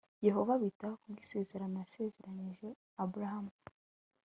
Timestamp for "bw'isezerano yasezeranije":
1.11-2.67